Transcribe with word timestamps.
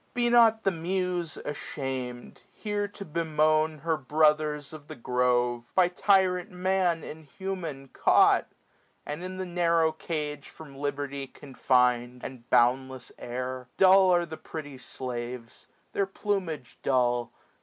Be 0.15 0.31
not 0.31 0.63
the 0.63 0.71
Muse 0.71 1.37
asham'd, 1.45 2.41
here 2.55 2.87
to 2.87 3.05
bemoan 3.05 3.81
Her 3.81 3.97
brothers 3.97 4.73
of 4.73 4.87
the 4.87 4.95
grove, 4.95 5.71
by 5.75 5.89
tyrant 5.89 6.49
Man 6.49 7.01
700 7.01 7.07
Inhuman 7.11 7.87
caught, 7.89 8.47
and 9.05 9.23
in 9.23 9.37
the 9.37 9.45
narrow 9.45 9.91
cage 9.91 10.49
From 10.49 10.75
liberty 10.75 11.27
confined, 11.27 12.21
and 12.23 12.49
boundless 12.49 13.11
air. 13.19 13.67
Dull 13.77 14.09
are 14.09 14.25
the 14.25 14.37
pretty 14.37 14.79
slaves, 14.79 15.67
their 15.93 16.07
plumage 16.07 16.79
dull. 16.81 17.31